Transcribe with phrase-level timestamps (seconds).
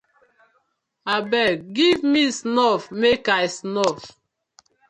[1.15, 4.01] Abeg giv me snuff mek I snuff.